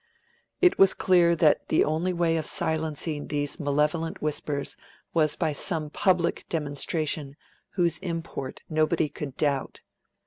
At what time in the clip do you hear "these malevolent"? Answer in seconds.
3.27-4.19